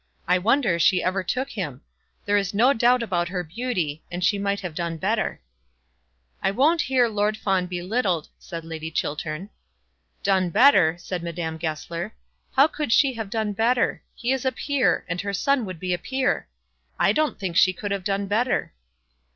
I 0.27 0.39
wonder 0.39 0.79
she 0.79 1.03
ever 1.03 1.23
took 1.23 1.51
him. 1.51 1.81
There 2.25 2.35
is 2.35 2.55
no 2.55 2.73
doubt 2.73 3.03
about 3.03 3.29
her 3.29 3.43
beauty, 3.43 4.01
and 4.09 4.23
she 4.23 4.39
might 4.39 4.61
have 4.61 4.73
done 4.73 4.97
better." 4.97 5.39
"I 6.41 6.49
won't 6.49 6.81
hear 6.81 7.07
Lord 7.07 7.37
Fawn 7.37 7.67
be 7.67 7.83
littled," 7.83 8.27
said 8.39 8.65
Lady 8.65 8.89
Chiltern. 8.89 9.51
"Done 10.23 10.49
better!" 10.49 10.97
said 10.97 11.21
Madame 11.21 11.59
Goesler. 11.59 12.13
"How 12.55 12.65
could 12.65 12.91
she 12.91 13.13
have 13.13 13.29
done 13.29 13.53
better? 13.53 14.01
He 14.15 14.31
is 14.31 14.43
a 14.43 14.51
peer, 14.51 15.05
and 15.07 15.21
her 15.21 15.33
son 15.35 15.65
would 15.67 15.79
be 15.79 15.93
a 15.93 15.99
peer. 15.99 16.47
I 16.97 17.13
don't 17.13 17.37
think 17.37 17.55
she 17.55 17.71
could 17.71 17.91
have 17.91 18.03
done 18.03 18.25
better." 18.25 18.73